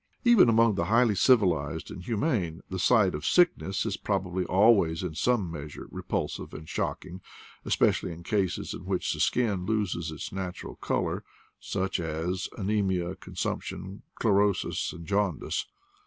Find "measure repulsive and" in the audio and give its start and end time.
5.51-6.67